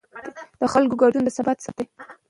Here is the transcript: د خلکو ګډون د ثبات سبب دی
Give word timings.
د 0.59 0.61
خلکو 0.73 0.95
ګډون 1.01 1.23
د 1.25 1.29
ثبات 1.37 1.57
سبب 1.65 1.75
دی 1.77 1.85